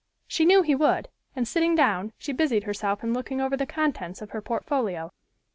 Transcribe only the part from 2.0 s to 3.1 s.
she busied herself